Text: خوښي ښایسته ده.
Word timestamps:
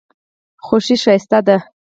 خوښي 0.65 0.95
ښایسته 1.03 1.39
ده. 1.47 1.57